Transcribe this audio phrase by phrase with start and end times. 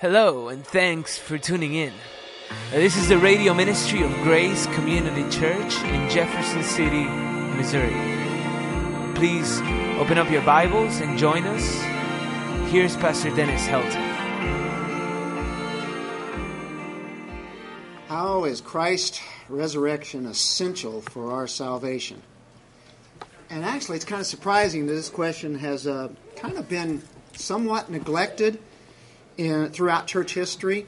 [0.00, 1.92] Hello, and thanks for tuning in.
[2.48, 7.02] Uh, This is the radio ministry of Grace Community Church in Jefferson City,
[7.56, 7.96] Missouri.
[9.16, 9.60] Please
[9.98, 12.70] open up your Bibles and join us.
[12.70, 14.06] Here's Pastor Dennis Helton.
[18.06, 22.22] How is Christ's resurrection essential for our salvation?
[23.50, 27.02] And actually, it's kind of surprising that this question has uh, kind of been
[27.34, 28.60] somewhat neglected
[29.38, 30.84] in, throughout church history.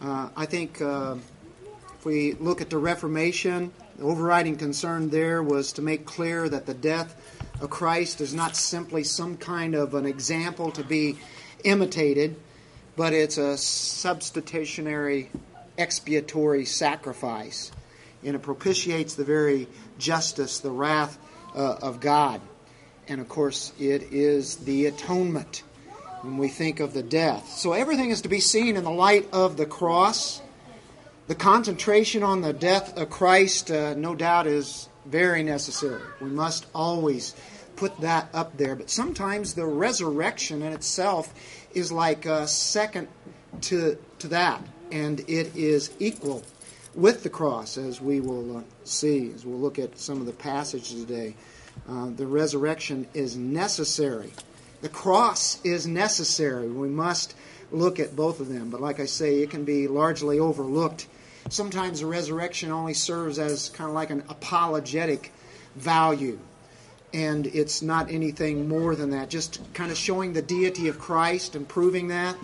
[0.00, 1.16] Uh, I think uh,
[1.96, 6.66] if we look at the Reformation, the overriding concern there was to make clear that
[6.66, 7.16] the death
[7.60, 11.18] of Christ is not simply some kind of an example to be
[11.64, 12.36] imitated,
[12.94, 15.30] but it's a substitutionary
[15.76, 17.72] expiatory sacrifice.
[18.22, 19.66] And it propitiates the very
[19.98, 21.18] justice, the wrath
[21.56, 22.40] uh, of God.
[23.08, 25.62] And of course, it is the atonement
[26.22, 27.48] when we think of the death.
[27.50, 30.42] So everything is to be seen in the light of the cross.
[31.26, 36.02] The concentration on the death of Christ, uh, no doubt, is very necessary.
[36.20, 37.34] We must always
[37.76, 38.74] put that up there.
[38.74, 41.32] But sometimes the resurrection in itself
[41.74, 43.08] is like uh, second
[43.62, 46.42] to, to that, and it is equal
[46.94, 50.32] with the cross, as we will uh, see, as we'll look at some of the
[50.32, 51.36] passages today.
[51.88, 54.32] Uh, the resurrection is necessary.
[54.80, 56.68] The cross is necessary.
[56.68, 57.34] We must
[57.70, 58.70] look at both of them.
[58.70, 61.06] But like I say, it can be largely overlooked.
[61.50, 65.32] Sometimes the resurrection only serves as kind of like an apologetic
[65.74, 66.38] value.
[67.12, 71.54] And it's not anything more than that, just kind of showing the deity of Christ
[71.54, 72.36] and proving that.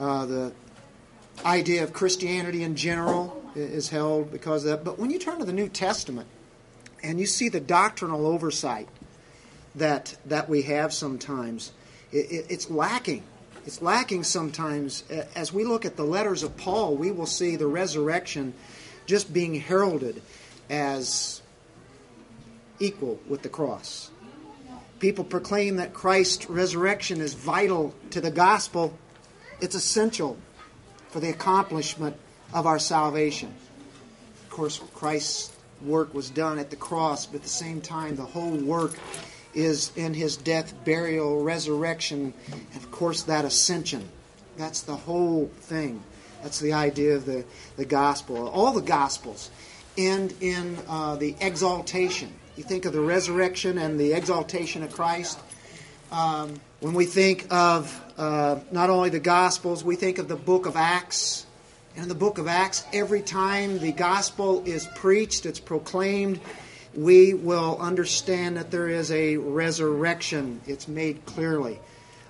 [0.00, 0.52] Uh, the
[1.44, 4.84] idea of Christianity in general is held because of that.
[4.84, 6.28] But when you turn to the New Testament
[7.02, 8.88] and you see the doctrinal oversight
[9.76, 11.72] that that we have sometimes,
[12.12, 13.22] it, it, it's lacking.
[13.64, 15.02] It's lacking sometimes.
[15.34, 18.54] As we look at the letters of Paul, we will see the resurrection
[19.06, 20.22] just being heralded
[20.70, 21.42] as
[22.78, 24.10] equal with the cross.
[25.00, 28.96] People proclaim that Christ's resurrection is vital to the gospel.
[29.60, 30.36] It's essential
[31.08, 32.16] for the accomplishment
[32.54, 33.52] of our salvation.
[34.44, 38.22] Of course, Christ's work was done at the cross, but at the same time, the
[38.22, 38.94] whole work
[39.56, 44.08] is in his death, burial, resurrection, and of course, that ascension.
[44.56, 46.02] That's the whole thing.
[46.42, 47.44] That's the idea of the,
[47.76, 48.48] the gospel.
[48.48, 49.50] All the gospels
[49.96, 52.32] end in uh, the exaltation.
[52.56, 55.38] You think of the resurrection and the exaltation of Christ.
[56.12, 60.66] Um, when we think of uh, not only the Gospels, we think of the book
[60.66, 61.46] of Acts.
[61.94, 66.40] And in the book of Acts, every time the gospel is preached, it's proclaimed,
[66.96, 70.60] we will understand that there is a resurrection.
[70.66, 71.78] It's made clearly.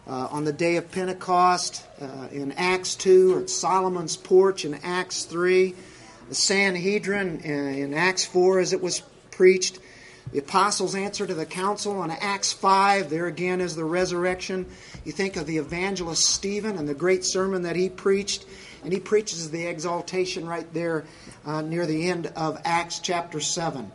[0.09, 4.75] Uh, on the day of Pentecost, uh, in Acts 2, or at Solomon's porch in
[4.83, 5.75] Acts 3,
[6.29, 9.79] the Sanhedrin in, in Acts 4 as it was preached,
[10.33, 14.67] the apostles' answer to the council on Acts 5, there again is the resurrection.
[15.05, 18.45] You think of the evangelist Stephen and the great sermon that he preached,
[18.83, 21.05] and he preaches the exaltation right there
[21.45, 23.91] uh, near the end of Acts chapter 7.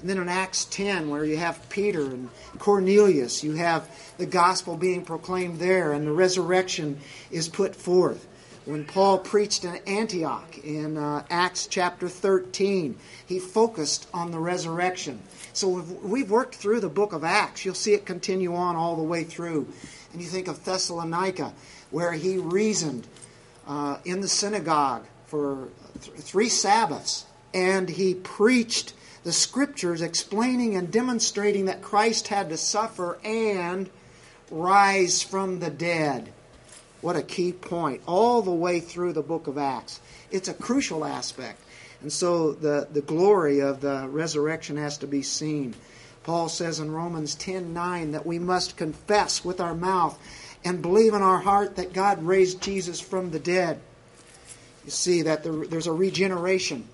[0.00, 4.76] And then in Acts 10, where you have Peter and Cornelius, you have the gospel
[4.76, 6.98] being proclaimed there, and the resurrection
[7.30, 8.26] is put forth
[8.66, 15.20] when Paul preached in Antioch in uh, Acts chapter 13, he focused on the resurrection.
[15.52, 17.64] So we've, we've worked through the book of Acts.
[17.64, 19.68] You'll see it continue on all the way through.
[20.12, 21.52] And you think of Thessalonica,
[21.92, 23.06] where he reasoned
[23.68, 25.68] uh, in the synagogue for
[26.02, 27.24] th- three Sabbaths,
[27.54, 28.94] and he preached
[29.26, 33.90] the scriptures explaining and demonstrating that Christ had to suffer and
[34.52, 36.32] rise from the dead.
[37.00, 39.98] What a key point, all the way through the book of Acts.
[40.30, 41.60] It's a crucial aspect.
[42.02, 45.74] And so the, the glory of the resurrection has to be seen.
[46.22, 50.16] Paul says in Romans 10 9 that we must confess with our mouth
[50.64, 53.80] and believe in our heart that God raised Jesus from the dead.
[54.84, 56.86] You see that there, there's a regeneration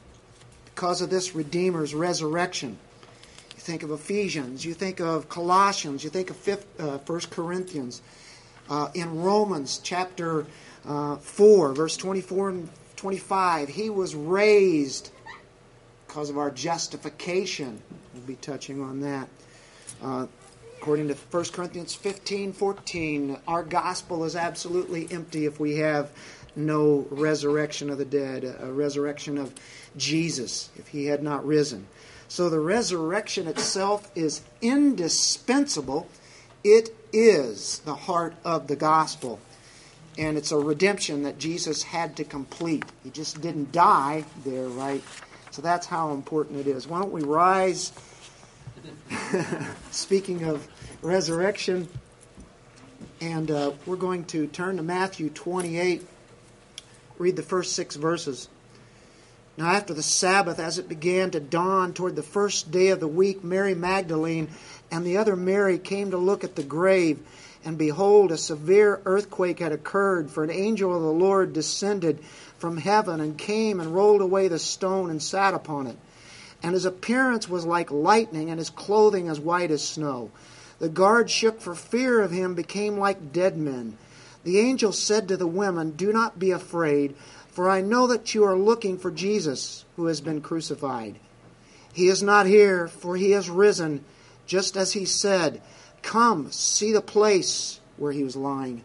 [0.75, 2.79] because of this Redeemer's resurrection.
[3.55, 8.03] You think of Ephesians, you think of Colossians, you think of fifth, uh, 1 Corinthians.
[8.69, 10.47] Uh, in Romans chapter
[10.87, 15.11] uh, 4, verse 24 and 25, he was raised
[16.07, 17.81] because of our justification.
[18.15, 19.29] We'll be touching on that.
[20.03, 20.27] Uh,
[20.79, 26.11] according to 1 Corinthians 15 14, our gospel is absolutely empty if we have
[26.57, 29.55] no resurrection of the dead, a resurrection of
[29.97, 31.87] Jesus, if he had not risen.
[32.29, 36.09] So the resurrection itself is indispensable.
[36.65, 39.39] It is the heart of the gospel.
[40.17, 42.85] And it's a redemption that Jesus had to complete.
[43.05, 45.03] He just didn't die there, right?
[45.51, 46.87] So that's how important it is.
[46.87, 47.93] Why don't we rise?
[49.91, 50.67] Speaking of
[51.03, 51.89] resurrection,
[53.21, 56.07] and uh, we're going to turn to Matthew 28,
[57.19, 58.49] read the first six verses.
[59.59, 63.09] Now, after the Sabbath, as it began to dawn toward the first day of the
[63.09, 64.49] week, Mary Magdalene
[64.91, 67.19] and the other Mary came to look at the grave.
[67.65, 72.19] And behold, a severe earthquake had occurred, for an angel of the Lord descended
[72.59, 75.97] from heaven and came and rolled away the stone and sat upon it.
[76.63, 80.31] And his appearance was like lightning, and his clothing as white as snow.
[80.79, 83.99] The guards shook for fear of him, became like dead men.
[84.45, 87.15] The angel said to the women, Do not be afraid,
[87.53, 91.17] for I know that you are looking for Jesus, who has been crucified.
[91.93, 94.05] He is not here, for he has risen,
[94.47, 95.63] just as he said.
[96.01, 98.83] Come, see the place where he was lying.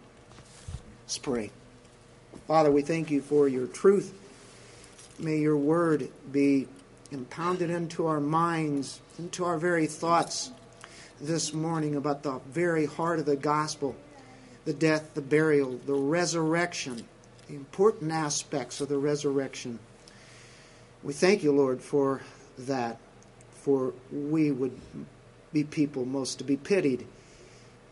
[1.06, 1.52] Let's pray.
[2.48, 4.14] Father, we thank you for your truth.
[5.18, 6.68] May your word be
[7.12, 10.52] impounded into our minds, into our very thoughts
[11.20, 13.96] this morning about the very heart of the gospel
[14.66, 17.08] the death, the burial, the resurrection,
[17.48, 19.80] the important aspects of the resurrection.
[21.04, 22.22] We thank you, Lord, for
[22.60, 22.98] that,
[23.52, 24.78] for we would
[25.54, 27.06] be people most to be pitied.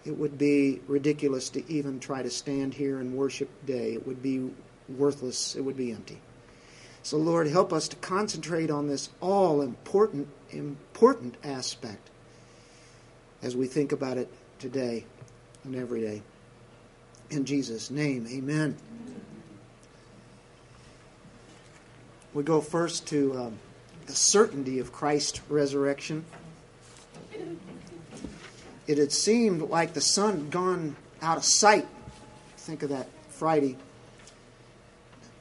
[0.05, 3.93] It would be ridiculous to even try to stand here and worship day.
[3.93, 4.51] It would be
[4.89, 5.55] worthless.
[5.55, 6.19] It would be empty.
[7.01, 12.09] So, Lord, help us to concentrate on this all important, important aspect
[13.41, 15.05] as we think about it today
[15.63, 16.23] and every day.
[17.29, 18.75] In Jesus' name, amen.
[22.35, 23.59] We go first to um,
[24.07, 26.25] the certainty of Christ's resurrection.
[28.87, 31.87] It had seemed like the sun gone out of sight.
[32.57, 33.77] Think of that Friday,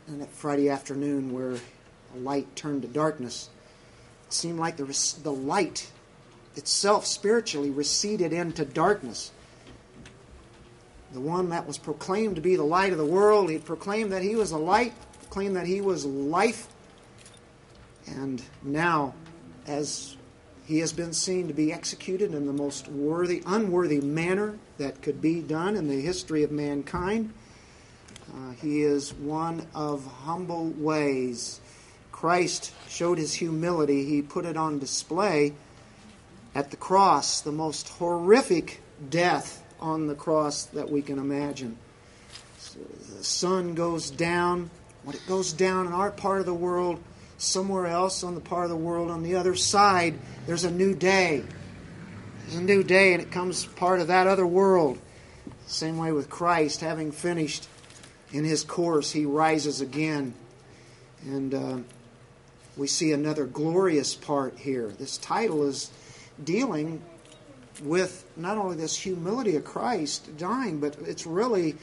[0.07, 3.51] and that Friday afternoon where a light turned to darkness.
[4.29, 4.85] It seemed like the,
[5.25, 5.91] the light
[6.55, 9.33] itself spiritually receded into darkness
[11.13, 13.49] the one that was proclaimed to be the light of the world.
[13.49, 16.67] He proclaimed that he was the light, proclaimed that he was life.
[18.07, 19.15] And now,
[19.67, 20.17] as
[20.67, 25.21] he has been seen to be executed in the most worthy, unworthy manner that could
[25.21, 27.33] be done in the history of mankind,
[28.35, 31.61] uh, he is one of humble ways.
[32.13, 34.05] Christ showed his humility.
[34.05, 35.55] He put it on display
[36.55, 38.81] at the cross, the most horrific
[39.11, 41.77] death on the cross that we can imagine.
[42.59, 42.79] So
[43.17, 44.71] the sun goes down.
[45.03, 47.03] When it goes down in our part of the world,
[47.39, 50.95] somewhere else on the part of the world on the other side, there's a new
[50.95, 51.43] day.
[52.43, 54.99] There's a new day, and it comes part of that other world.
[55.67, 57.69] Same way with Christ, having finished
[58.33, 60.35] in his course, he rises again.
[61.25, 61.77] And uh,
[62.77, 64.89] we see another glorious part here.
[64.89, 65.91] This title is
[66.43, 67.01] dealing
[67.83, 71.77] with not only this humility of Christ dying, but it's really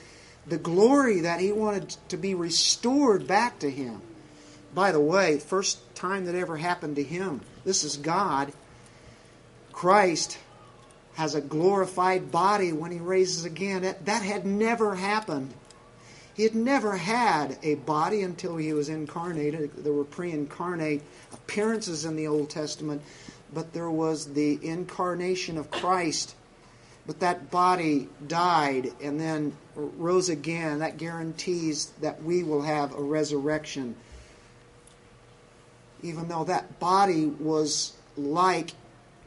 [0.46, 4.02] the glory that he wanted to be restored back to him.
[4.74, 8.54] By the way, first time that ever happened to him, this is God.
[9.72, 10.38] Christ
[11.16, 13.82] has a glorified body when he raises again.
[13.82, 15.54] That, that had never happened.
[16.34, 19.72] He had never had a body until he was incarnated.
[19.84, 21.04] There were pre incarnate
[21.34, 23.02] appearances in the Old Testament
[23.54, 26.36] but there was the incarnation of Christ.
[27.06, 30.80] But that body died and then rose again.
[30.80, 33.96] That guarantees that we will have a resurrection.
[36.04, 38.72] Even though that body was like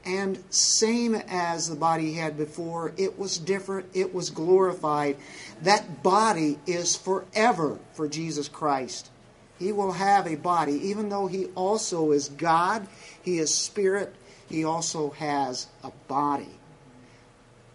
[0.05, 5.17] and same as the body he had before, it was different, it was glorified.
[5.63, 9.11] That body is forever for Jesus Christ.
[9.59, 12.87] He will have a body, even though he also is God,
[13.23, 14.15] he is spirit,
[14.49, 16.59] he also has a body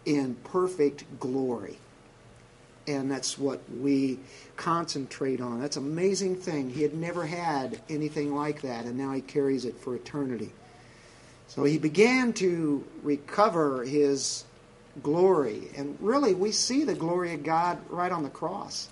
[0.05, 1.77] in perfect glory.
[2.89, 4.17] And that's what we
[4.57, 5.61] concentrate on.
[5.61, 6.71] That's an amazing thing.
[6.71, 10.51] He had never had anything like that, and now he carries it for eternity.
[11.47, 14.43] So he began to recover his
[15.03, 15.69] glory.
[15.77, 18.89] And really, we see the glory of God right on the cross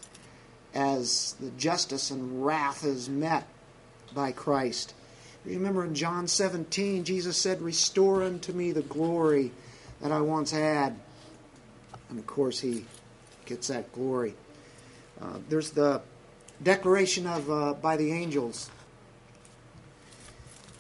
[0.75, 3.47] as the justice and wrath is met
[4.13, 4.93] by Christ.
[5.43, 9.51] Remember in John 17, Jesus said, Restore unto me the glory
[10.01, 10.95] that I once had.
[12.09, 12.85] And of course, he
[13.47, 14.35] gets that glory.
[15.19, 16.01] Uh, there's the
[16.61, 18.69] declaration of uh, by the angels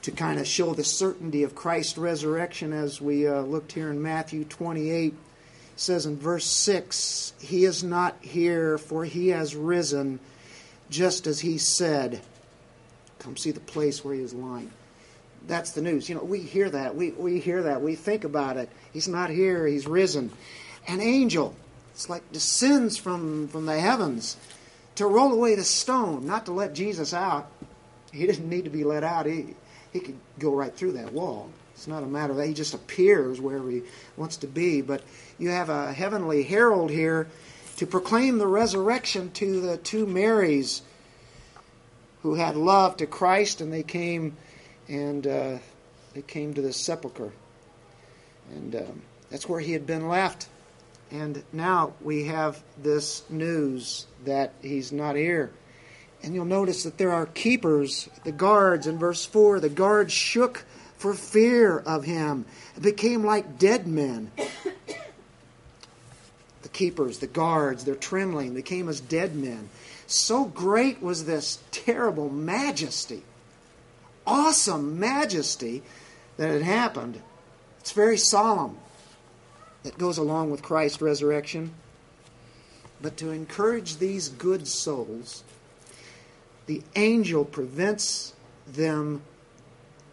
[0.07, 4.01] to kind of show the certainty of Christ's resurrection as we uh, looked here in
[4.01, 5.13] Matthew 28.
[5.75, 10.19] says in verse 6 He is not here, for he has risen,
[10.89, 12.21] just as he said.
[13.19, 14.71] Come see the place where he is lying.
[15.47, 16.07] That's the news.
[16.07, 16.95] You know, we hear that.
[16.95, 17.81] We, we hear that.
[17.81, 18.69] We think about it.
[18.93, 20.31] He's not here, he's risen.
[20.87, 21.53] An angel,
[21.97, 24.37] it's like descends from, from the heavens
[24.93, 27.49] to roll away the stone, not to let Jesus out.
[28.13, 29.25] He didn't need to be let out.
[29.25, 29.55] He,
[29.91, 31.49] he could go right through that wall.
[31.73, 33.81] It's not a matter of that he just appears wherever he
[34.15, 35.01] wants to be, but
[35.39, 37.29] you have a heavenly herald here
[37.77, 40.83] to proclaim the resurrection to the two Marys
[42.21, 44.37] who had love to Christ, and they came
[44.87, 45.57] and uh,
[46.13, 47.31] they came to the sepulchre,
[48.51, 49.01] and um,
[49.31, 50.47] that's where he had been left.
[51.11, 55.51] And now we have this news that he's not here.
[56.23, 59.59] And you'll notice that there are keepers, the guards in verse 4.
[59.59, 60.65] The guards shook
[60.97, 62.45] for fear of him,
[62.81, 64.31] became like dead men.
[66.63, 69.69] the keepers, the guards, they're trembling, they came as dead men.
[70.07, 73.23] So great was this terrible majesty,
[74.25, 75.83] awesome majesty
[76.37, 77.21] that had happened.
[77.79, 78.77] It's very solemn
[79.87, 81.71] that goes along with Christ's resurrection.
[83.01, 85.45] But to encourage these good souls,
[86.65, 88.33] the angel prevents
[88.67, 89.21] them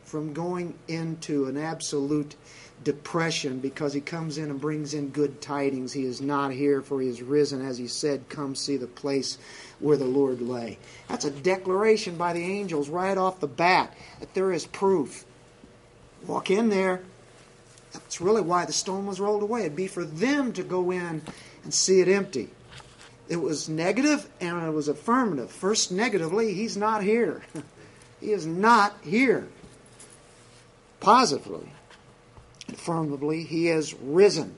[0.05, 2.37] from going into an absolute
[2.85, 5.93] depression because he comes in and brings in good tidings.
[5.93, 9.39] He is not here, for he is risen, as he said, Come see the place
[9.81, 10.79] where the Lord lay.
[11.09, 15.25] That's a declaration by the angels right off the bat that there is proof.
[16.29, 17.03] Walk in there.
[17.95, 19.61] That's really why the stone was rolled away.
[19.61, 21.23] It'd be for them to go in
[21.63, 22.51] and see it empty.
[23.29, 25.51] It was negative and it was affirmative.
[25.51, 27.43] First, negatively, he's not here.
[28.21, 29.47] he is not here
[31.01, 31.71] positively.
[32.69, 34.57] Affirmatively, he has risen.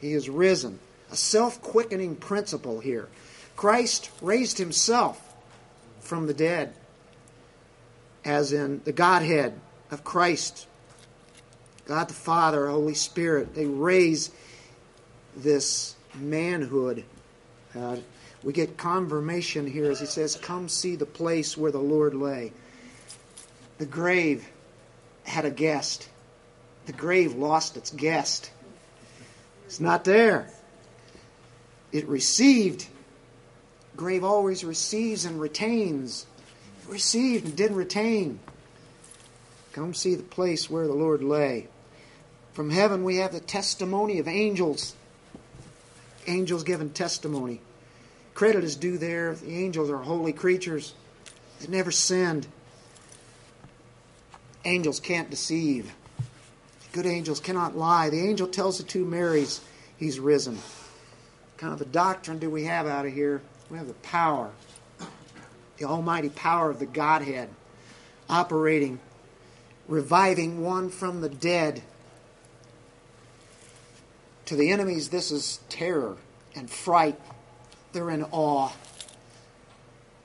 [0.00, 0.80] He has risen.
[1.12, 3.08] A self quickening principle here.
[3.56, 5.34] Christ raised himself
[6.00, 6.74] from the dead,
[8.24, 9.58] as in the Godhead
[9.90, 10.66] of Christ.
[11.88, 14.30] God the Father, Holy Spirit, they raise
[15.34, 17.02] this manhood.
[17.74, 17.96] Uh,
[18.42, 22.52] we get confirmation here as he says, Come see the place where the Lord lay.
[23.78, 24.46] The grave
[25.24, 26.10] had a guest.
[26.84, 28.50] The grave lost its guest.
[29.64, 30.50] It's not there.
[31.90, 32.86] It received.
[33.96, 36.26] Grave always receives and retains.
[36.82, 38.40] It received and didn't retain.
[39.72, 41.68] Come see the place where the Lord lay.
[42.58, 44.96] From heaven we have the testimony of angels.
[46.26, 47.60] Angels giving testimony.
[48.34, 49.36] Credit is due there.
[49.36, 50.94] The angels are holy creatures.
[51.60, 52.48] They never sinned.
[54.64, 55.94] Angels can't deceive.
[56.90, 58.10] Good angels cannot lie.
[58.10, 59.60] The angel tells the two Marys
[59.96, 60.56] he's risen.
[60.56, 63.40] What kind of a doctrine do we have out of here?
[63.70, 64.50] We have the power,
[65.76, 67.50] the almighty power of the Godhead
[68.28, 68.98] operating,
[69.86, 71.84] reviving one from the dead.
[74.48, 76.16] To the enemies, this is terror
[76.54, 77.20] and fright.
[77.92, 78.72] They're in awe.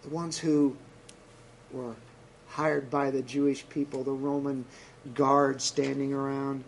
[0.03, 0.77] The ones who
[1.73, 1.93] were
[2.47, 4.63] hired by the Jewish people, the Roman
[5.13, 6.63] guard standing around.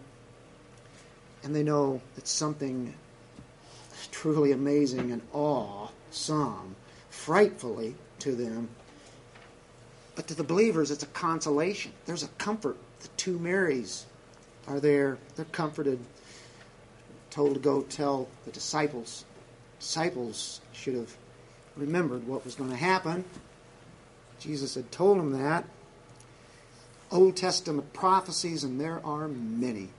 [1.44, 2.94] And they know that something
[4.12, 6.76] truly amazing and awesome,
[7.10, 8.68] frightfully to them.
[10.18, 11.94] But to the believers, it's a consolation.
[12.06, 12.76] There's a comfort.
[13.00, 14.08] The two Marys
[14.68, 15.18] are there.
[15.38, 16.00] They're comforted,
[17.36, 19.26] told to go tell the disciples.
[19.78, 21.14] Disciples should have
[21.76, 23.26] remembered what was going to happen.
[24.40, 25.66] Jesus had told them that.
[27.12, 29.90] Old Testament prophecies, and there are many.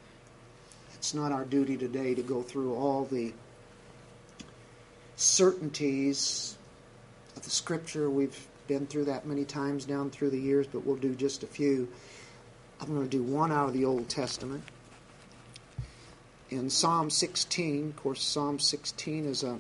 [0.95, 3.35] It's not our duty today to go through all the
[5.17, 6.57] certainties
[7.37, 8.09] of the Scripture.
[8.09, 11.47] We've been through that many times down through the years, but we'll do just a
[11.47, 11.87] few.
[12.81, 14.65] I'm going to do one out of the Old Testament.
[16.49, 19.59] In Psalm 16, of course, Psalm 16 is a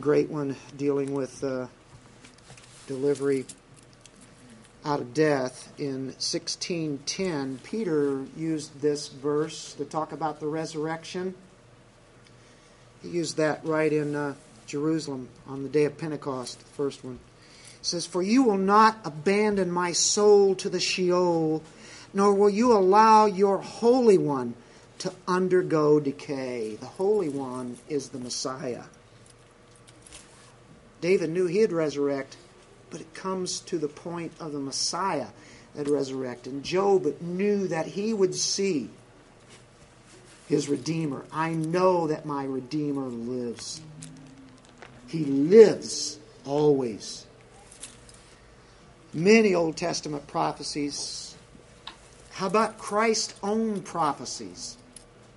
[0.00, 1.66] great one dealing with uh,
[2.86, 3.46] delivery
[4.84, 5.72] out of death.
[5.78, 11.34] In 1610 peter used this verse to talk about the resurrection.
[13.02, 14.34] He used that right in uh,
[14.66, 17.18] jerusalem on the day of pentecost the first one.
[17.80, 21.60] It says for you will not abandon my soul to the sheol
[22.14, 24.54] nor will you allow your holy one
[24.98, 28.84] to undergo decay the holy one is the messiah
[31.00, 32.36] david knew he'd resurrect
[32.92, 35.28] but it comes to the point of the Messiah
[35.74, 36.52] that resurrected.
[36.52, 38.90] And Job knew that he would see
[40.46, 41.24] his Redeemer.
[41.32, 43.80] I know that my Redeemer lives.
[45.08, 47.24] He lives always.
[49.14, 51.34] Many Old Testament prophecies.
[52.32, 54.76] How about Christ's own prophecies?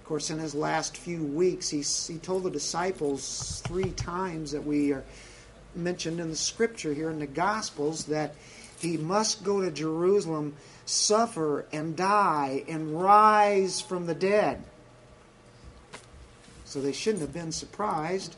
[0.06, 4.64] Of course, in his last few weeks, he, he told the disciples three times that
[4.64, 5.04] we are
[5.74, 8.36] mentioned in the scripture here in the Gospels that
[8.80, 10.54] he must go to Jerusalem,
[10.86, 14.64] suffer and die, and rise from the dead.
[16.66, 18.36] So they shouldn't have been surprised.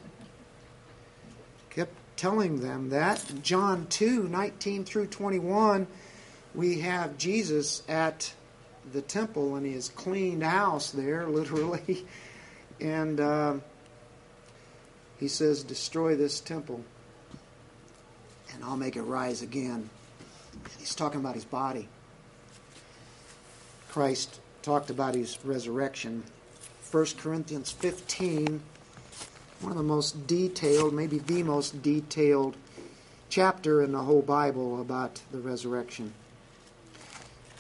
[1.70, 3.30] Kept telling them that.
[3.44, 5.86] John 2 19 through 21,
[6.56, 8.32] we have Jesus at
[8.94, 12.06] the temple and his cleaned house there, literally.
[12.80, 13.56] And uh,
[15.20, 16.84] he says, Destroy this temple,
[18.54, 19.90] and I'll make it rise again.
[20.80, 21.88] He's talking about his body.
[23.90, 26.24] Christ talked about his resurrection
[26.92, 28.62] 1 Corinthians 15,
[29.60, 32.56] one of the most detailed, maybe the most detailed
[33.30, 36.14] chapter in the whole Bible about the resurrection.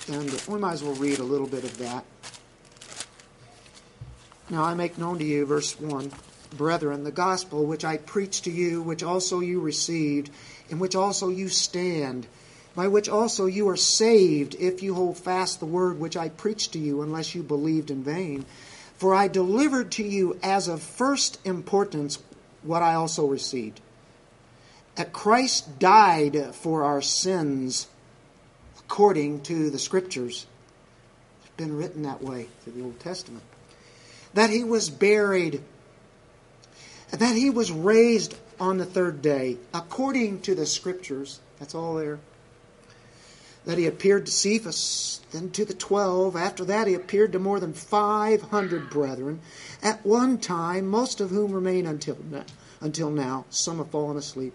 [0.10, 2.06] And we might as well read a little bit of that.
[4.50, 6.12] Now I make known to you, verse 1,
[6.56, 10.30] Brethren, the gospel which I preached to you, which also you received,
[10.70, 12.28] in which also you stand,
[12.74, 16.72] by which also you are saved, if you hold fast the word which I preached
[16.74, 18.46] to you, unless you believed in vain.
[18.98, 22.20] For I delivered to you as of first importance
[22.64, 23.82] what I also received.
[24.96, 27.88] That Christ died for our sins
[28.88, 30.46] according to the Scriptures.
[31.41, 33.44] It's been written that way through the Old Testament.
[34.34, 35.62] That he was buried,
[37.12, 41.39] that he was raised on the third day according to the Scriptures.
[41.60, 42.20] That's all there
[43.67, 46.38] that he appeared to Cephas, then to the twelve.
[46.38, 49.41] After that, he appeared to more than 500 brethren
[49.84, 52.46] at one time, most of whom remain until now.
[52.79, 53.44] Until now.
[53.50, 54.53] Some have fallen asleep.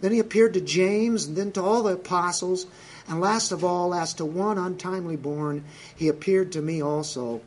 [0.00, 2.66] Then he appeared to James, and then to all the apostles.
[3.08, 5.64] And last of all, as to one untimely born,
[5.96, 7.40] he appeared to me also.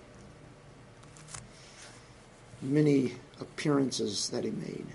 [2.62, 4.86] Many appearances that he made.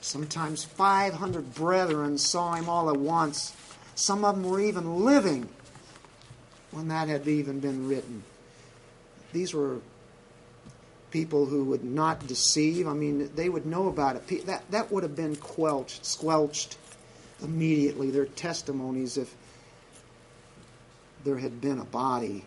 [0.00, 3.54] Sometimes 500 brethren saw him all at once.
[3.94, 5.48] Some of them were even living
[6.70, 8.24] when that had even been written.
[9.32, 9.78] These were
[11.10, 12.88] people who would not deceive.
[12.88, 14.46] I mean, they would know about it.
[14.46, 16.76] That, that would have been quelched, squelched
[17.42, 19.34] immediately, their testimonies, if
[21.24, 22.44] there had been a body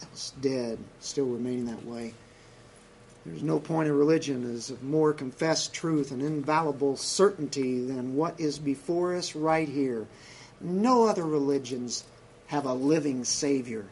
[0.00, 2.14] that was dead, still remaining that way.
[3.26, 8.40] There's no point in religion as of more confessed truth and infallible certainty than what
[8.40, 10.06] is before us right here.
[10.60, 12.04] No other religions
[12.46, 13.84] have a living Savior.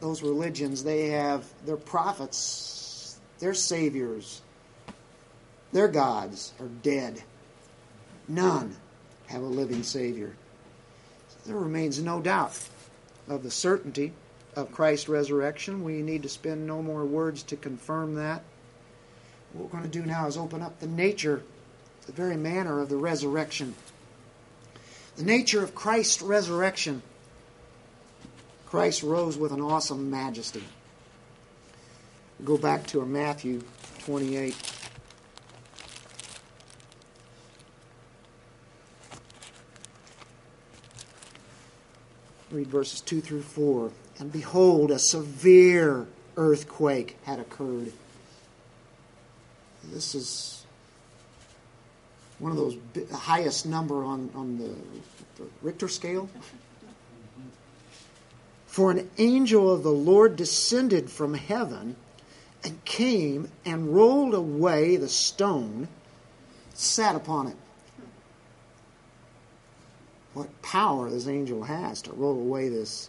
[0.00, 4.40] Those religions, they have their prophets, their saviors,
[5.72, 7.22] their gods are dead.
[8.28, 8.76] None
[9.26, 10.34] have a living Savior.
[11.46, 12.58] There remains no doubt
[13.28, 14.12] of the certainty
[14.56, 15.84] of Christ's resurrection.
[15.84, 18.42] We need to spend no more words to confirm that.
[19.52, 21.42] What we're going to do now is open up the nature,
[22.06, 23.74] the very manner of the resurrection.
[25.16, 27.02] The nature of Christ's resurrection.
[28.66, 30.64] Christ rose with an awesome majesty.
[32.44, 33.62] Go back to Matthew
[34.00, 34.54] 28.
[42.50, 46.06] Read verses 2 through 4 and behold, a severe
[46.36, 47.92] earthquake had occurred.
[49.84, 50.64] This is
[52.38, 52.76] one of those
[53.12, 54.74] highest number on, on the,
[55.42, 56.28] the Richter scale.
[58.66, 61.96] For an angel of the Lord descended from heaven
[62.62, 65.88] and came and rolled away the stone,
[66.74, 67.56] sat upon it.
[70.36, 73.08] What power this angel has to roll away this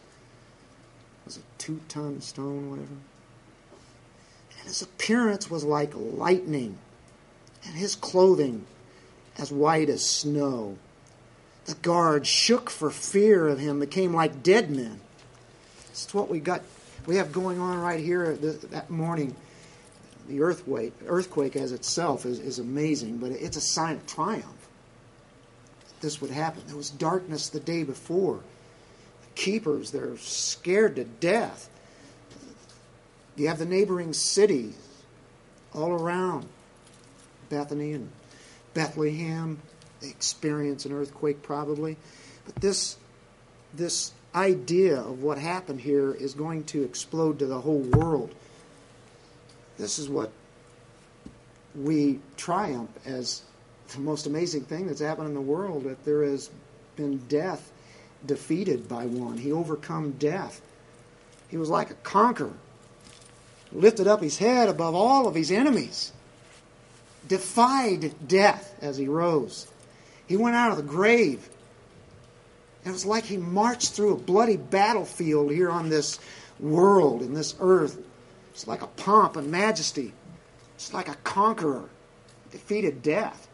[1.26, 2.88] was a two ton stone, whatever.
[4.58, 6.78] And his appearance was like lightning,
[7.66, 8.66] and his clothing
[9.38, 10.78] as white as snow.
[11.66, 15.02] The guards shook for fear of him, became like dead men.
[15.88, 16.62] That's what we got.
[17.08, 19.36] We have going on right here uh, that morning.
[20.30, 24.57] The earthquake, earthquake as itself is, is amazing, but it's a sign of triumph.
[26.08, 26.64] This would happen.
[26.68, 28.40] There was darkness the day before
[29.36, 29.92] keepers.
[29.92, 31.70] They're scared to death.
[33.36, 34.78] You have the neighboring cities
[35.74, 36.48] all around
[37.50, 38.10] Bethany and
[38.74, 39.60] Bethlehem.
[40.00, 41.98] They experience an earthquake probably.
[42.46, 42.96] But this,
[43.74, 48.34] this idea of what happened here is going to explode to the whole world.
[49.78, 50.32] This is what
[51.76, 53.42] we triumph as
[53.96, 56.50] the most amazing thing that's happened in the world that there has
[56.96, 57.72] been death
[58.26, 59.38] defeated by one.
[59.38, 60.62] He overcome death.
[61.50, 62.54] He was like a conqueror.
[63.72, 66.12] Lifted up his head above all of his enemies.
[67.28, 69.68] Defied death as he rose.
[70.28, 71.48] He went out of the grave.
[72.86, 76.20] It was like he marched through a bloody battlefield here on this
[76.60, 78.02] world, in this earth.
[78.52, 80.14] It's like a pomp and majesty.
[80.76, 81.90] It's like a conqueror
[82.52, 83.47] defeated death.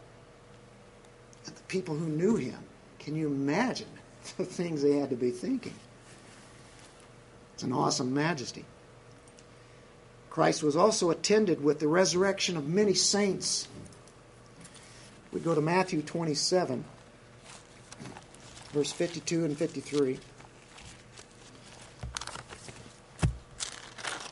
[1.74, 2.60] People who knew him,
[3.00, 3.88] can you imagine
[4.36, 5.74] the things they had to be thinking?
[7.52, 8.64] It's an awesome majesty.
[10.30, 13.66] Christ was also attended with the resurrection of many saints.
[15.32, 16.84] We go to Matthew 27,
[18.70, 20.20] verse 52 and 53.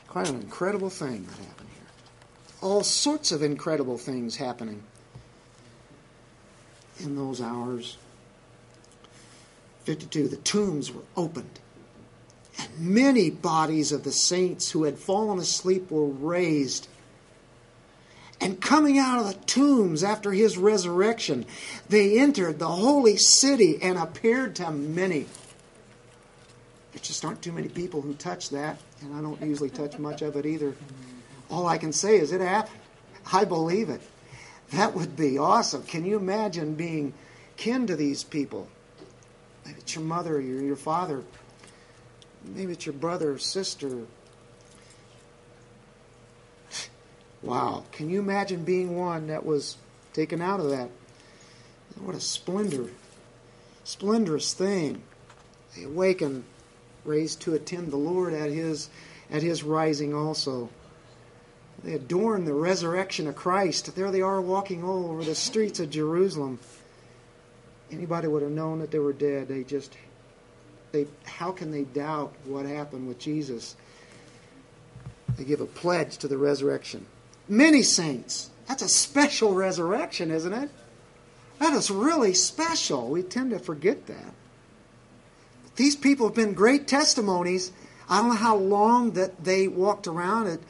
[0.06, 1.88] Quite an incredible thing that happened here.
[2.60, 4.84] All sorts of incredible things happening
[7.02, 7.96] in those hours.
[9.84, 10.28] 52.
[10.28, 11.58] The tombs were opened,
[12.58, 16.88] and many bodies of the saints who had fallen asleep were raised.
[18.40, 21.46] And coming out of the tombs after his resurrection,
[21.88, 25.26] they entered the holy city and appeared to many.
[26.92, 30.22] There just aren't too many people who touch that, and I don't usually touch much
[30.22, 30.74] of it either.
[31.50, 32.78] All I can say is it happened.
[33.32, 34.00] I believe it.
[34.72, 35.82] That would be awesome.
[35.82, 37.12] Can you imagine being
[37.56, 38.68] kin to these people?
[39.66, 41.22] Maybe it's your mother or your father.
[42.44, 44.06] Maybe it's your brother or sister.
[47.42, 47.84] Wow.
[47.92, 49.76] Can you imagine being one that was
[50.12, 50.88] taken out of that?
[52.00, 52.90] What a splendor,
[53.84, 55.02] splendorous thing.
[55.76, 56.44] They awaken,
[57.04, 58.88] raised to attend the Lord at his
[59.30, 60.70] at his rising also.
[61.84, 63.94] They adorn the resurrection of Christ.
[63.94, 66.58] There they are walking all over the streets of Jerusalem.
[67.90, 69.48] Anybody would have known that they were dead.
[69.48, 69.96] They just
[70.92, 73.74] they how can they doubt what happened with Jesus?
[75.36, 77.06] They give a pledge to the resurrection.
[77.48, 78.50] Many saints.
[78.68, 80.70] That's a special resurrection, isn't it?
[81.58, 83.08] That is really special.
[83.08, 84.34] We tend to forget that.
[85.76, 87.72] These people have been great testimonies.
[88.08, 90.48] I don't know how long that they walked around.
[90.48, 90.62] It,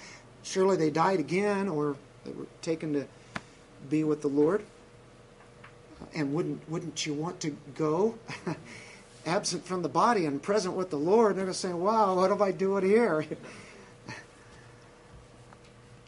[0.43, 3.07] surely they died again or they were taken to
[3.89, 4.63] be with the Lord.
[6.01, 8.17] Uh, and wouldn't wouldn't you want to go
[9.27, 11.37] absent from the body and present with the Lord?
[11.37, 13.27] They're going to say, "Wow, what am I doing here?"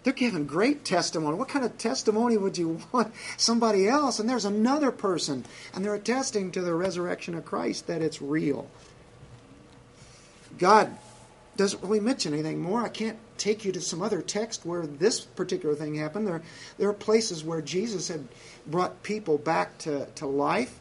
[0.04, 1.38] They're giving great testimony.
[1.38, 4.18] What kind of testimony would you want somebody else?
[4.18, 8.68] And there's another person, and they're attesting to the resurrection of Christ that it's real.
[10.58, 10.94] God
[11.56, 12.82] doesn't really mention anything more.
[12.82, 16.26] I can't take you to some other text where this particular thing happened.
[16.26, 16.42] There,
[16.78, 18.26] there are places where Jesus had
[18.66, 20.78] brought people back to, to life.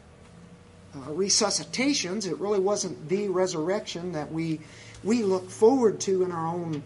[0.94, 4.60] Uh, resuscitations, it really wasn't the resurrection that we,
[5.02, 6.82] we look forward to in our own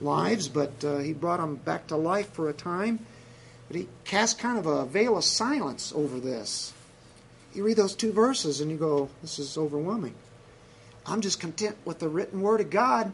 [0.00, 2.98] lives, but uh, he brought them back to life for a time.
[3.68, 6.72] But he cast kind of a veil of silence over this.
[7.54, 10.14] You read those two verses and you go, this is overwhelming.
[11.08, 13.12] I'm just content with the written word of God.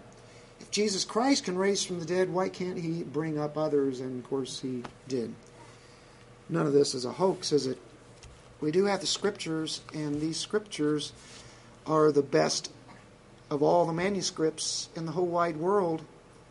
[0.60, 4.00] If Jesus Christ can raise from the dead, why can't he bring up others?
[4.00, 5.34] And of course, he did.
[6.48, 7.78] None of this is a hoax, is it?
[8.60, 11.12] We do have the scriptures, and these scriptures
[11.86, 12.70] are the best
[13.50, 16.02] of all the manuscripts in the whole wide world.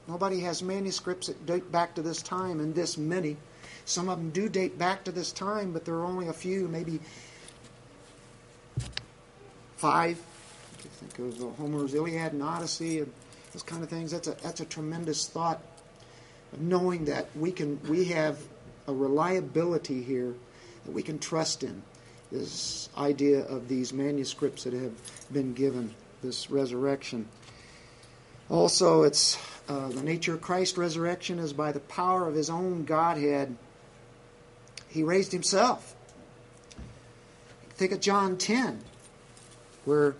[0.07, 3.37] Nobody has manuscripts that date back to this time, and this many.
[3.85, 6.67] Some of them do date back to this time, but there are only a few,
[6.67, 6.99] maybe
[9.77, 10.21] five.
[11.09, 13.11] Think of Homer's Iliad and Odyssey and
[13.53, 15.61] those kind of things, that's a that's a tremendous thought
[16.53, 18.37] of knowing that we can we have
[18.87, 20.33] a reliability here
[20.85, 21.81] that we can trust in.
[22.31, 24.93] This idea of these manuscripts that have
[25.33, 27.27] been given, this resurrection.
[28.49, 29.37] Also, it's
[29.67, 33.55] uh, the nature of Christ's resurrection is by the power of his own Godhead.
[34.87, 35.95] He raised himself.
[37.71, 38.81] Think of John 10,
[39.85, 40.15] where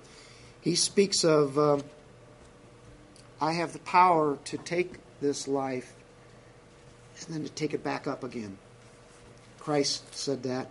[0.62, 1.80] he speaks of, uh,
[3.39, 5.93] I have the power to take this life
[7.26, 8.58] and then to take it back up again.
[9.60, 10.69] Christ said that.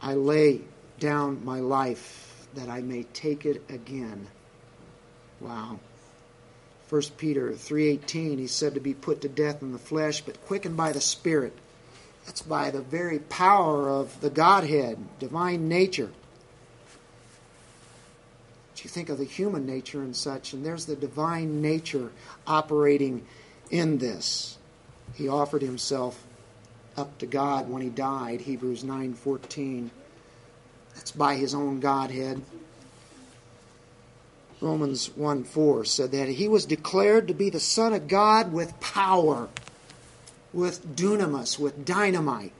[0.00, 0.62] I lay
[0.98, 4.28] down my life that I may take it again.
[5.40, 5.80] Wow.
[6.88, 10.76] 1 Peter 3:18 he's said to be put to death in the flesh but quickened
[10.76, 11.52] by the spirit.
[12.24, 16.10] That's by the very power of the Godhead, divine nature.
[18.84, 22.10] You think of the human nature and such and there's the divine nature
[22.46, 23.24] operating
[23.70, 24.58] in this.
[25.14, 26.24] He offered himself
[26.96, 29.90] up to God when he died, Hebrews 9:14.
[30.94, 32.42] That's by his own Godhead.
[34.60, 38.78] Romans 1 4 said that he was declared to be the Son of God with
[38.80, 39.48] power,
[40.52, 42.52] with dunamis, with dynamite.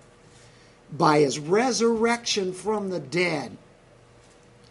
[0.92, 3.56] By his resurrection from the dead,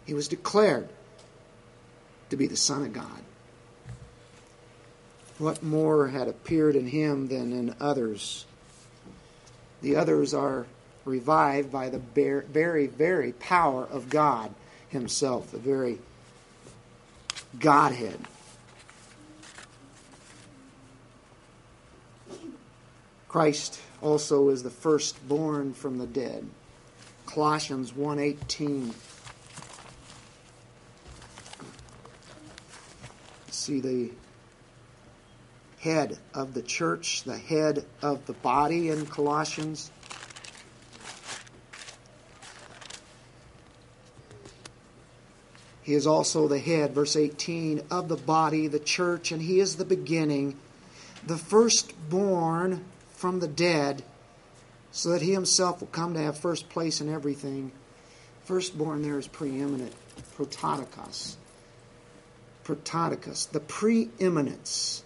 [0.06, 0.88] he was declared
[2.30, 3.22] to be the Son of God.
[5.38, 8.44] What more had appeared in him than in others?
[9.82, 10.66] The others are
[11.04, 14.52] revived by the very, very power of God
[14.88, 15.98] Himself, the very
[17.58, 18.18] Godhead.
[23.28, 26.48] Christ also is the firstborn from the dead.
[27.26, 28.94] Colossians 1:18
[33.68, 34.10] See the
[35.78, 39.90] head of the church, the head of the body in Colossians.
[45.82, 49.76] He is also the head, verse 18, of the body, the church, and he is
[49.76, 50.56] the beginning,
[51.26, 54.02] the firstborn from the dead,
[54.92, 57.70] so that he himself will come to have first place in everything.
[58.46, 59.92] Firstborn there is preeminent,
[60.38, 61.36] prototokos.
[62.68, 65.02] Prototokos, the preeminence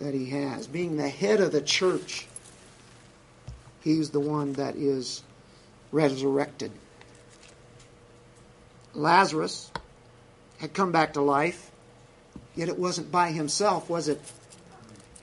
[0.00, 0.66] that he has.
[0.66, 2.26] Being the head of the church,
[3.82, 5.22] he's the one that is
[5.92, 6.72] resurrected.
[8.94, 9.70] Lazarus
[10.58, 11.70] had come back to life,
[12.56, 14.20] yet it wasn't by himself, was it?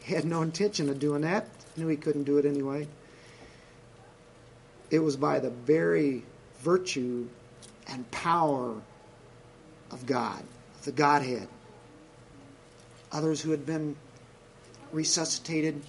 [0.04, 2.88] He had no intention of doing that, knew he couldn't do it anyway.
[4.90, 6.24] It was by the very
[6.60, 7.28] virtue
[7.86, 8.76] and power
[9.92, 10.42] of God,
[10.84, 11.48] the Godhead.
[13.12, 13.96] Others who had been
[14.92, 15.82] resuscitated,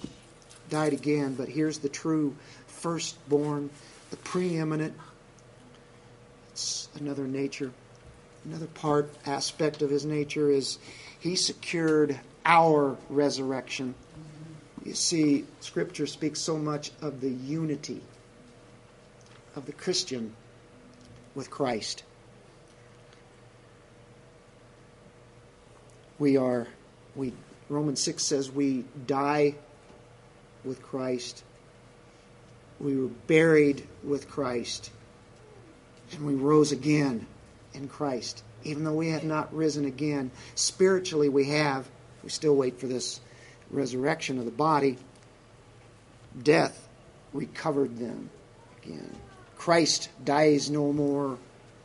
[0.69, 2.35] died again, but here's the true
[2.67, 3.69] firstborn,
[4.09, 4.93] the preeminent.
[6.51, 7.71] It's another nature.
[8.45, 10.79] Another part, aspect of his nature is
[11.19, 13.95] he secured our resurrection.
[14.85, 18.01] You see, Scripture speaks so much of the unity
[19.55, 20.33] of the Christian
[21.35, 22.03] with Christ.
[26.19, 26.67] We are,
[27.15, 27.33] we
[27.69, 29.55] Romans 6 says we die
[30.65, 31.43] with Christ,
[32.79, 34.91] we were buried with Christ,
[36.11, 37.25] and we rose again
[37.73, 38.43] in Christ.
[38.63, 41.89] Even though we have not risen again, spiritually we have.
[42.23, 43.21] We still wait for this
[43.71, 44.97] resurrection of the body.
[46.41, 46.87] Death
[47.31, 48.29] recovered them
[48.83, 49.15] again.
[49.57, 51.37] Christ dies no more.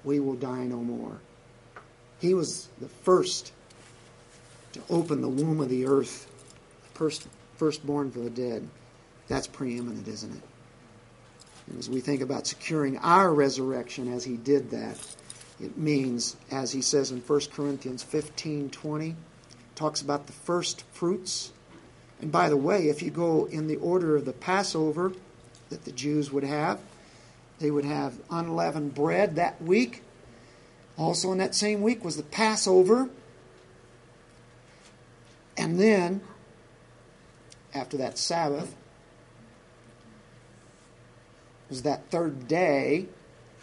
[0.02, 1.18] We will die no more.
[2.20, 3.52] He was the first
[4.74, 6.30] to open the womb of the earth,
[6.94, 8.68] first, firstborn for the dead.
[9.28, 10.42] That's preeminent, isn't it?
[11.68, 14.98] And as we think about securing our resurrection as he did that,
[15.60, 19.16] it means, as he says in 1 Corinthians 15 20,
[19.74, 21.52] talks about the first fruits.
[22.20, 25.12] And by the way, if you go in the order of the Passover
[25.70, 26.80] that the Jews would have,
[27.60, 30.02] they would have unleavened bread that week.
[30.96, 33.08] Also, in that same week was the Passover.
[35.56, 36.20] And then,
[37.74, 38.74] after that Sabbath,
[41.64, 43.06] it was that third day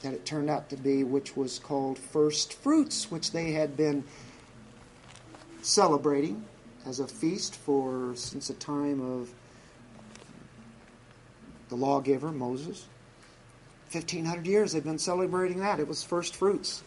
[0.02, 4.04] that it turned out to be, which was called first fruits, which they had been
[5.62, 6.44] celebrating
[6.86, 9.30] as a feast for since the time of
[11.70, 12.88] the lawgiver Moses.
[13.92, 15.80] 1500 years they've been celebrating that.
[15.80, 16.84] It was first fruits.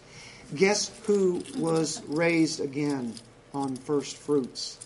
[0.54, 3.14] Guess who was raised again
[3.52, 4.83] on first fruits?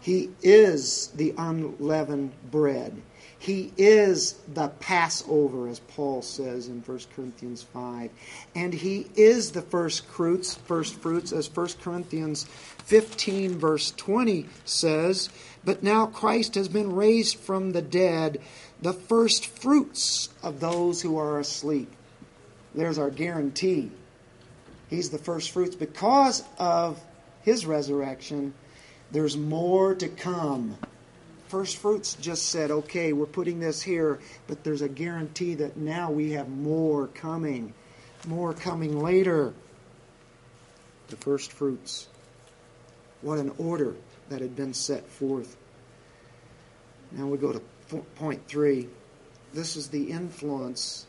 [0.00, 3.00] He is the unleavened bread.
[3.38, 8.10] He is the Passover, as Paul says in 1 Corinthians 5.
[8.54, 12.44] And he is the first fruits, first fruits, as 1 Corinthians
[12.84, 15.30] 15, verse 20 says.
[15.64, 18.42] But now Christ has been raised from the dead,
[18.82, 21.90] the first fruits of those who are asleep.
[22.74, 23.90] There's our guarantee.
[24.90, 27.00] He's the first fruits because of
[27.42, 28.52] his resurrection
[29.12, 30.76] there's more to come.
[31.48, 36.10] First Fruits just said, okay, we're putting this here, but there's a guarantee that now
[36.10, 37.74] we have more coming.
[38.28, 39.52] More coming later.
[41.08, 42.06] The first fruits.
[43.22, 43.96] What an order
[44.28, 45.56] that had been set forth.
[47.10, 47.60] Now we go to
[48.16, 48.88] point three.
[49.52, 51.06] This is the influence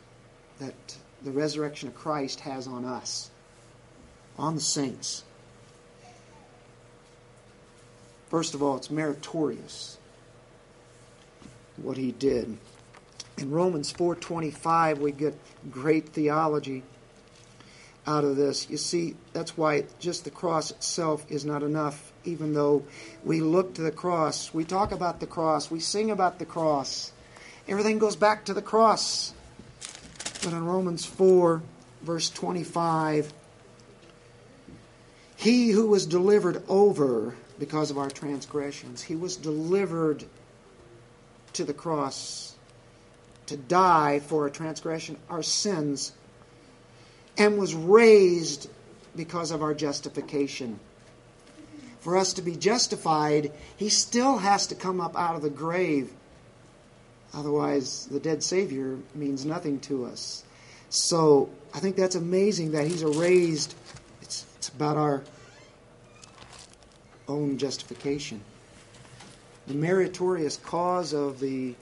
[0.58, 0.74] that
[1.22, 3.30] the resurrection of Christ has on us,
[4.36, 5.22] on the saints.
[8.32, 9.98] First of all, it's meritorious.
[11.76, 12.56] what he did.
[13.36, 15.34] In Romans 4:25 we get
[15.70, 16.82] great theology
[18.06, 18.70] out of this.
[18.70, 22.84] You see, that's why just the cross itself is not enough even though
[23.22, 24.54] we look to the cross.
[24.54, 27.12] We talk about the cross, we sing about the cross.
[27.68, 29.34] Everything goes back to the cross.
[30.42, 31.60] But in Romans 4
[32.00, 33.30] verse 25
[35.36, 40.24] he who was delivered over because of our transgressions, he was delivered
[41.52, 42.56] to the cross
[43.46, 46.10] to die for a transgression, our sins,
[47.38, 48.68] and was raised
[49.14, 50.80] because of our justification.
[52.00, 56.12] For us to be justified, he still has to come up out of the grave.
[57.32, 60.42] Otherwise, the dead Savior means nothing to us.
[60.90, 63.76] So I think that's amazing that he's raised.
[64.20, 65.22] It's, it's about our
[67.32, 68.42] own justification
[69.66, 71.74] the meritorious cause of the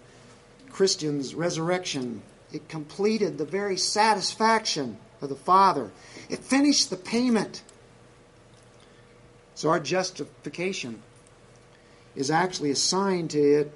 [0.70, 2.22] Christian's resurrection.
[2.52, 5.90] It completed the very satisfaction of the Father.
[6.28, 7.62] It finished the payment.
[9.54, 11.02] So our justification
[12.16, 13.72] is actually assigned to it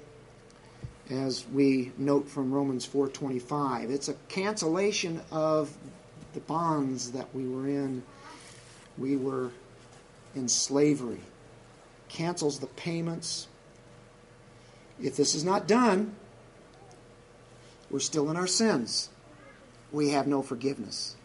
[1.09, 3.91] as we note from Romans 4:25.
[3.91, 5.75] It's a cancellation of
[6.33, 8.03] the bonds that we were in.
[8.97, 9.51] We were
[10.35, 11.21] in slavery.
[12.15, 13.47] Cancels the payments
[15.01, 16.15] if this is not done,
[17.89, 19.09] we're still in our sins.
[19.91, 21.15] We have no forgiveness.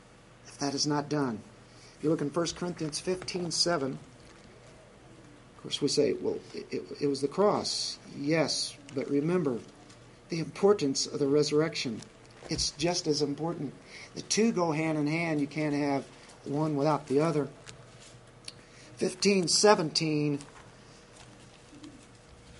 [0.47, 1.41] If that is not done.
[1.97, 3.99] If you look in 1 Corinthians 15 7,
[5.57, 7.99] of course, we say, well, it, it, it was the cross.
[8.19, 9.59] Yes, but remember
[10.31, 12.01] the importance of the resurrection.
[12.49, 13.75] It's just as important.
[14.15, 15.41] The two go hand in hand.
[15.41, 16.05] You can't have
[16.45, 17.49] one without the other.
[18.97, 20.39] 15 17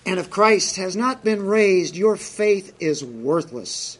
[0.05, 3.99] and if Christ has not been raised, your faith is worthless.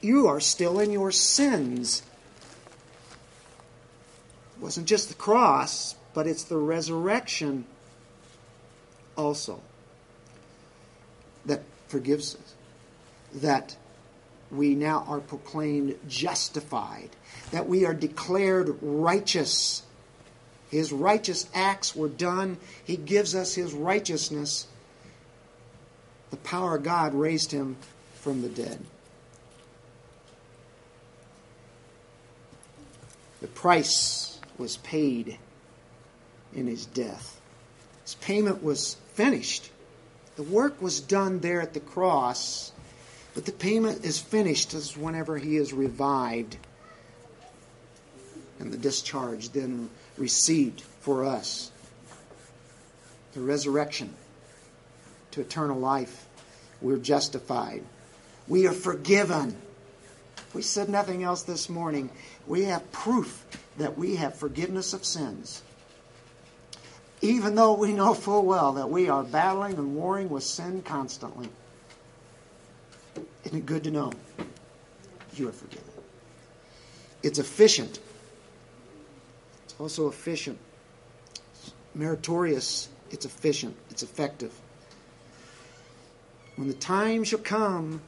[0.00, 2.02] You are still in your sins.
[4.56, 7.66] It wasn't just the cross, but it's the resurrection
[9.16, 9.60] also
[11.46, 12.54] that forgives us.
[13.34, 13.76] That
[14.50, 17.10] we now are proclaimed justified,
[17.50, 19.82] that we are declared righteous.
[20.70, 22.58] His righteous acts were done.
[22.84, 24.66] He gives us His righteousness
[26.30, 27.76] the power of God raised him
[28.14, 28.78] from the dead.
[33.40, 35.38] The price was paid
[36.54, 37.40] in his death.
[38.04, 39.70] His payment was finished.
[40.36, 42.72] The work was done there at the cross,
[43.34, 46.56] but the payment is finished as whenever he is revived
[48.58, 49.88] and the discharge then
[50.18, 51.72] received for us.
[53.32, 54.14] The resurrection
[55.32, 56.26] to eternal life.
[56.80, 57.82] We're justified.
[58.48, 59.56] We are forgiven.
[60.36, 62.10] If we said nothing else this morning,
[62.46, 63.46] we have proof
[63.78, 65.62] that we have forgiveness of sins.
[67.22, 71.48] Even though we know full well that we are battling and warring with sin constantly.
[73.44, 74.12] Isn't it good to know
[75.34, 75.84] you are forgiven?
[77.22, 78.00] It's efficient.
[79.64, 80.58] It's also efficient.
[81.94, 82.88] Meritorious.
[83.10, 83.76] It's efficient.
[83.90, 84.52] It's effective.
[86.60, 88.02] When the time shall come,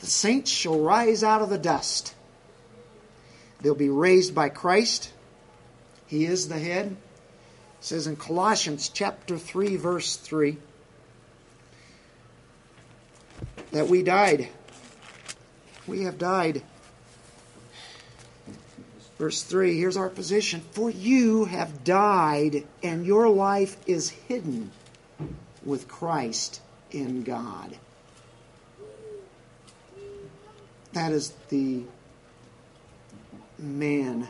[0.00, 2.14] the saints shall rise out of the dust.
[3.62, 5.10] They'll be raised by Christ.
[6.06, 6.88] He is the head.
[6.88, 6.96] It
[7.80, 10.58] says in Colossians chapter 3 verse 3
[13.70, 14.50] that we died.
[15.86, 16.62] We have died.
[19.16, 20.60] Verse 3, here's our position.
[20.72, 24.72] For you have died, and your life is hidden
[25.64, 26.60] with Christ
[26.96, 27.76] in God.
[30.92, 31.82] That is the
[33.58, 34.26] man.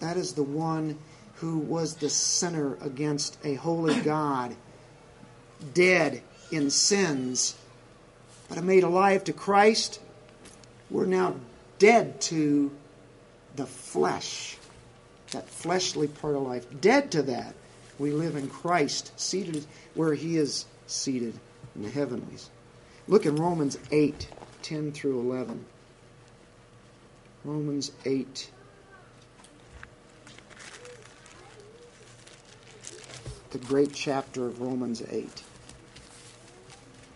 [0.00, 0.98] That is the one
[1.36, 4.54] who was the sinner against a holy God,
[5.72, 7.56] dead in sins,
[8.48, 9.98] but made alive to Christ.
[10.90, 11.36] We're now
[11.78, 12.70] dead to
[13.56, 14.58] the flesh,
[15.30, 17.54] that fleshly part of life, dead to that.
[17.98, 19.64] We live in Christ, seated
[19.94, 21.34] where He is seated
[21.74, 22.50] in the heavenlies.
[23.08, 24.28] Look in Romans 8
[24.62, 25.64] 10 through 11.
[27.44, 28.50] Romans 8.
[33.50, 35.42] The great chapter of Romans 8.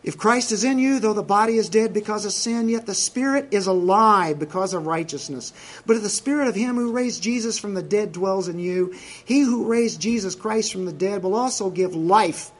[0.02, 2.94] If Christ is in you, though the body is dead because of sin, yet the
[2.94, 5.52] spirit is alive because of righteousness.
[5.84, 8.94] But if the spirit of him who raised Jesus from the dead dwells in you,
[9.24, 12.52] he who raised Jesus Christ from the dead will also give life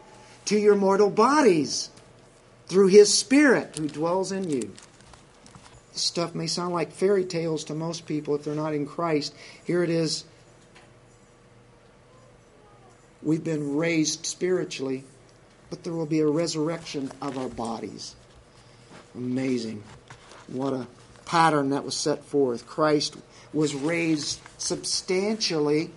[0.47, 1.91] to your mortal bodies
[2.67, 4.73] through His Spirit who dwells in you.
[5.93, 9.35] This stuff may sound like fairy tales to most people if they're not in Christ.
[9.65, 10.25] Here it is.
[13.23, 15.05] We've been raised spiritually,
[15.71, 18.15] but there will be a resurrection of our bodies.
[19.15, 19.83] Amazing.
[20.49, 20.87] What a
[21.25, 22.67] pattern that was set forth.
[22.67, 23.17] Christ
[23.53, 25.91] was raised substantially.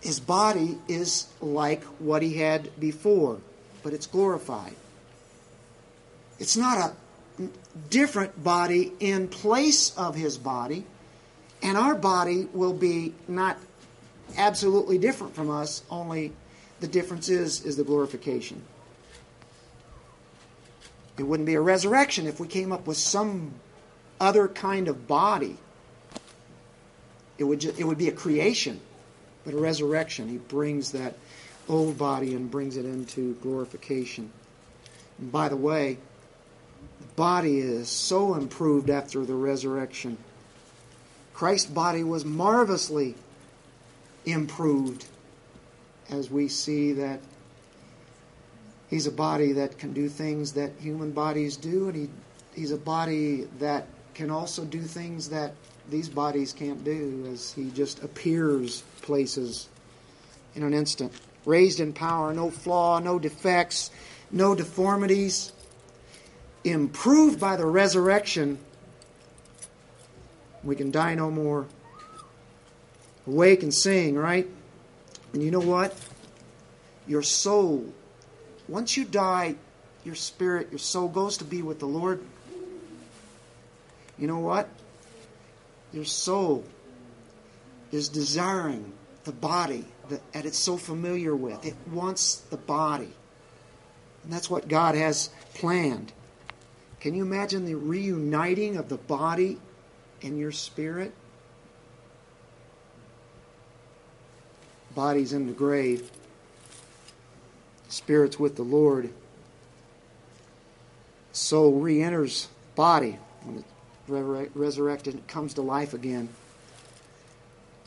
[0.00, 3.38] His body is like what he had before,
[3.82, 4.74] but it's glorified.
[6.38, 6.78] It's not
[7.38, 7.48] a
[7.90, 10.84] different body in place of his body,
[11.62, 13.58] and our body will be not
[14.36, 16.32] absolutely different from us, only
[16.80, 18.62] the difference is is the glorification.
[21.18, 23.54] It wouldn't be a resurrection if we came up with some
[24.20, 25.56] other kind of body.
[27.38, 28.80] It would, just, it would be a creation,
[29.48, 30.28] but a resurrection.
[30.28, 31.14] He brings that
[31.70, 34.30] old body and brings it into glorification.
[35.18, 35.96] And by the way,
[37.00, 40.18] the body is so improved after the resurrection.
[41.32, 43.14] Christ's body was marvelously
[44.26, 45.06] improved
[46.10, 47.20] as we see that
[48.90, 52.10] He's a body that can do things that human bodies do, and he,
[52.54, 55.54] he's a body that can also do things that
[55.90, 59.68] these bodies can't do as he just appears places
[60.54, 61.12] in an instant.
[61.44, 63.90] Raised in power, no flaw, no defects,
[64.30, 65.52] no deformities,
[66.64, 68.58] improved by the resurrection.
[70.62, 71.66] We can die no more.
[73.26, 74.48] Awake and sing, right?
[75.32, 75.94] And you know what?
[77.06, 77.92] Your soul
[78.68, 79.56] once you die,
[80.04, 82.22] your spirit, your soul goes to be with the Lord.
[84.18, 84.68] You know what?
[85.92, 86.64] Your soul
[87.90, 88.92] is desiring
[89.24, 91.64] the body that, that it's so familiar with.
[91.64, 93.12] It wants the body.
[94.24, 96.12] And that's what God has planned.
[97.00, 99.58] Can you imagine the reuniting of the body
[100.22, 101.12] and your spirit?
[104.94, 106.10] Body's in the grave
[107.88, 109.10] spirit's with the Lord.
[111.32, 113.18] Soul re enters body
[114.08, 116.28] resurrected comes to life again.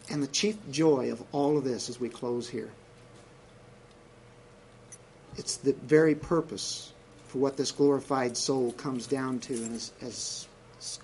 [0.10, 2.70] And the chief joy of all of this as we close here
[5.38, 6.92] it's the very purpose
[7.28, 10.48] for what this glorified soul comes down to and is, is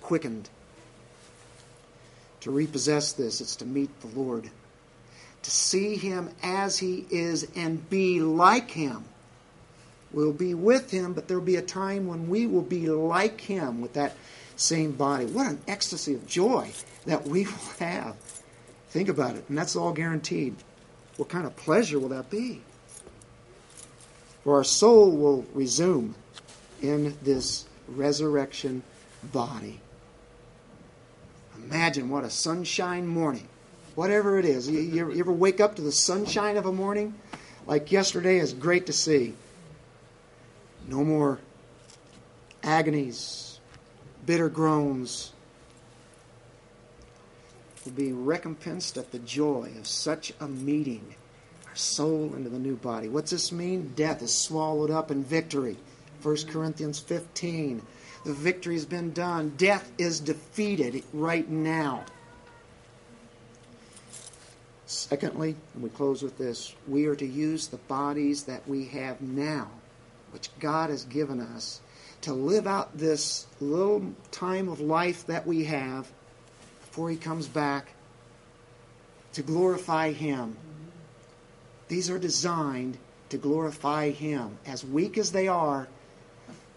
[0.02, 0.50] quickened.
[2.40, 4.50] To repossess this, it's to meet the Lord
[5.42, 9.04] to see him as he is and be like him.
[10.12, 13.80] We'll be with him, but there'll be a time when we will be like him
[13.80, 14.14] with that
[14.58, 15.24] same body.
[15.24, 16.70] What an ecstasy of joy
[17.06, 18.16] that we will have.
[18.90, 20.56] Think about it, and that's all guaranteed.
[21.16, 22.60] What kind of pleasure will that be?
[24.44, 26.14] For our soul will resume
[26.82, 28.82] in this resurrection
[29.32, 29.80] body.
[31.64, 33.48] Imagine what a sunshine morning
[33.98, 34.68] whatever it is.
[34.68, 37.16] You, you, ever wake up to the sunshine of a morning?
[37.66, 39.34] Like yesterday is great to see.
[40.86, 41.40] No more
[42.62, 43.47] agonies,
[44.28, 45.32] bitter groans.
[47.86, 51.14] Will be recompensed at the joy of such a meeting.
[51.66, 53.08] Our soul into the new body.
[53.08, 53.94] What's this mean?
[53.96, 55.78] Death is swallowed up in victory.
[56.22, 57.80] 1 Corinthians 15.
[58.26, 59.54] The victory has been done.
[59.56, 62.04] Death is defeated right now.
[64.84, 69.22] Secondly, and we close with this, we are to use the bodies that we have
[69.22, 69.70] now,
[70.32, 71.80] which God has given us,
[72.22, 76.10] to live out this little time of life that we have
[76.80, 77.92] before He comes back
[79.34, 80.56] to glorify Him.
[81.88, 82.98] These are designed
[83.28, 84.58] to glorify Him.
[84.66, 85.88] As weak as they are,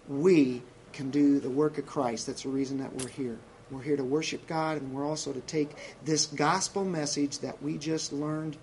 [0.07, 0.61] we
[0.93, 2.27] can do the work of Christ.
[2.27, 3.37] That's the reason that we're here.
[3.71, 5.71] We're here to worship God, and we're also to take
[6.03, 8.57] this gospel message that we just learned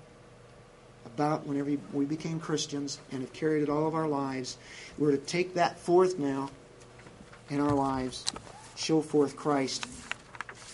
[1.07, 4.59] about whenever we became Christians and have carried it all of our lives.
[4.99, 6.51] We're to take that forth now
[7.51, 8.25] in our lives,
[8.77, 9.87] show forth Christ,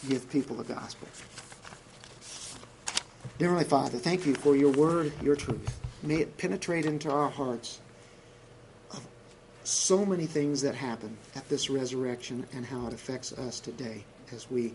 [0.09, 1.09] give people the gospel.
[3.39, 5.81] Dear Heavenly Father, thank you for your word, your truth.
[6.03, 7.81] May it penetrate into our hearts
[8.93, 9.05] of
[9.65, 14.51] so many things that happen at this resurrection and how it affects us today as
[14.51, 14.75] we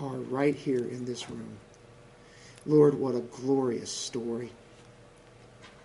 [0.00, 1.56] are right here in this room.
[2.66, 4.50] Lord, what a glorious story.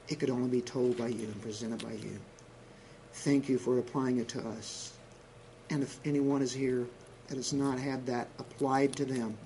[0.07, 2.19] It could only be told by you and presented by you.
[3.13, 4.91] Thank you for applying it to us.
[5.71, 6.85] And if anyone is here
[7.29, 9.37] that has not had that applied to them,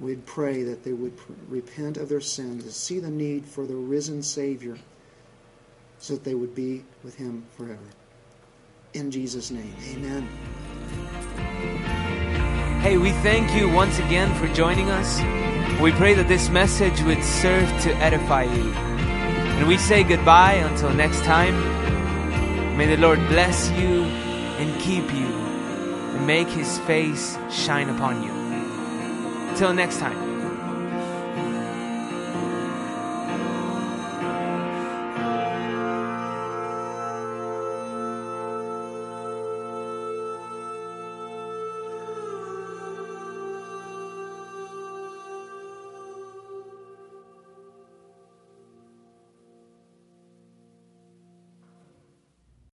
[0.00, 1.12] we'd pray that they would
[1.46, 4.78] repent of their sins and see the need for the risen Savior
[5.98, 7.78] so that they would be with Him forever.
[8.94, 10.26] In Jesus' name, amen.
[12.80, 15.18] Hey, we thank you once again for joining us.
[15.82, 18.72] We pray that this message would serve to edify you.
[18.72, 21.54] And we say goodbye until next time.
[22.78, 25.41] May the Lord bless you and keep you
[26.14, 28.32] and make his face shine upon you.
[29.50, 30.21] Until next time.